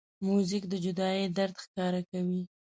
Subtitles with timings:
[0.25, 2.41] موزیک د جدایۍ درد ښکاره کوي.